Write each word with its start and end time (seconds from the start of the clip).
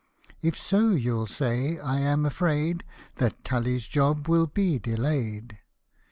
If 0.41 0.57
so, 0.57 0.95
you'll 0.95 1.27
say, 1.27 1.77
I 1.77 1.99
am 1.99 2.25
afraid 2.25 2.83
That 3.17 3.43
Tully's 3.45 3.87
job 3.87 4.27
will 4.27 4.47
be 4.47 4.79
delay'd. 4.79 5.59